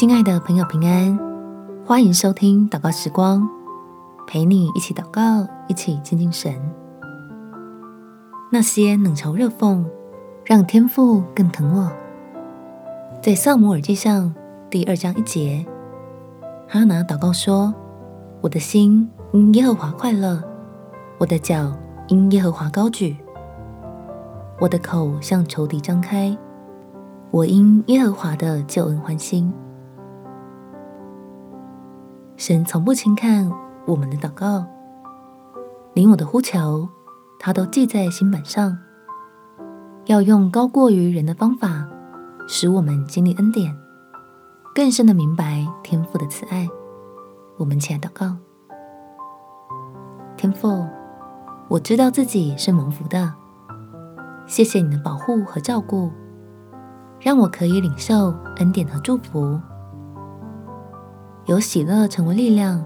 [0.00, 1.18] 亲爱的朋友，平安！
[1.84, 3.46] 欢迎收听祷告时光，
[4.26, 6.54] 陪你一起祷告，一起亲近神。
[8.50, 9.84] 那些冷嘲热讽，
[10.42, 11.92] 让天父更疼我。
[13.22, 14.34] 在撒母耳记上
[14.70, 15.66] 第二章一节，
[16.66, 17.74] 哈拿祷告说
[18.40, 20.42] ：“我的心因耶和华快乐，
[21.18, 21.76] 我的脚
[22.08, 23.14] 因耶和华高举，
[24.60, 26.34] 我的口向仇敌张开，
[27.30, 29.52] 我因耶和华的救恩欢心。”
[32.40, 33.52] 神从不轻看
[33.84, 34.64] 我们的祷告，
[35.92, 36.88] 连我的呼求，
[37.38, 38.78] 他都记在心版上，
[40.06, 41.86] 要用高过于人的方法，
[42.48, 43.76] 使我们经历恩典，
[44.74, 46.66] 更深的明白天父的慈爱。
[47.58, 48.34] 我们起来祷告，
[50.38, 50.86] 天父，
[51.68, 53.34] 我知道自己是蒙福的，
[54.46, 56.10] 谢谢你的保护和照顾，
[57.20, 59.60] 让我可以领受恩典和祝福。
[61.50, 62.80] 由喜乐成为力量，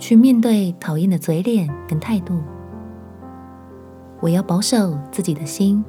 [0.00, 2.42] 去面对讨厌的嘴脸跟态度。
[4.20, 5.84] 我要保守自己的心，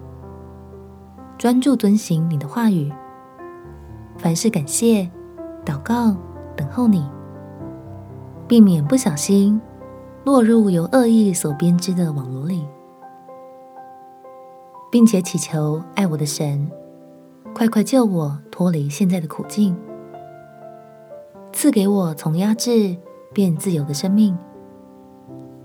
[1.35, 2.93] 专注遵行你的话语。
[4.19, 5.09] 凡事感谢、
[5.65, 6.15] 祷告、
[6.55, 7.03] 等候你，
[8.47, 9.59] 避免不小心
[10.25, 12.67] 落入由恶意所编织的网罗里，
[14.91, 16.69] 并且祈求爱我的神，
[17.55, 19.75] 快快救我脱离现在的苦境。
[21.57, 22.95] 赐给我从压制
[23.33, 24.37] 变自由的生命，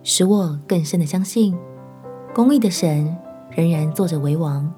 [0.03, 1.55] 使我更深的相信，
[2.35, 3.15] 公义的神
[3.51, 4.73] 仍然坐着为王，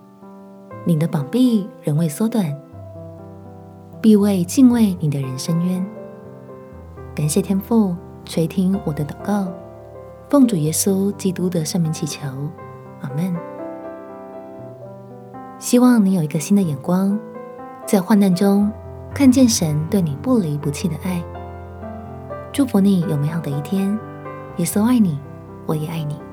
[0.84, 2.53] 你的膀臂仍未缩短，
[4.01, 5.87] 必为敬畏你的人伸冤。
[7.15, 9.47] 感谢天父垂听我的祷告，
[10.28, 12.27] 奉主耶稣基督的圣名祈求，
[13.03, 13.33] 阿门。
[15.61, 17.17] 希望你有一个新的眼光，
[17.87, 18.69] 在患难中。
[19.15, 21.23] 看见神对你不离不弃的爱，
[22.53, 23.97] 祝福你有美好的一天。
[24.56, 25.16] 耶稣爱你，
[25.66, 26.24] 我也爱你。